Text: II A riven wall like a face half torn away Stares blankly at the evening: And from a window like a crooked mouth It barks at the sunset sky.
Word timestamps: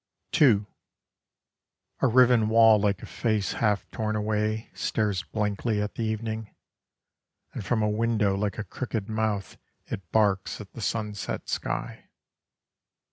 II 0.41 0.65
A 2.01 2.07
riven 2.07 2.49
wall 2.49 2.79
like 2.79 3.03
a 3.03 3.05
face 3.05 3.53
half 3.53 3.87
torn 3.91 4.15
away 4.15 4.71
Stares 4.73 5.21
blankly 5.21 5.79
at 5.79 5.93
the 5.93 6.01
evening: 6.03 6.55
And 7.53 7.63
from 7.63 7.83
a 7.83 7.87
window 7.87 8.35
like 8.35 8.57
a 8.57 8.63
crooked 8.63 9.07
mouth 9.07 9.57
It 9.85 10.11
barks 10.11 10.59
at 10.59 10.73
the 10.73 10.81
sunset 10.81 11.47
sky. 11.49 12.09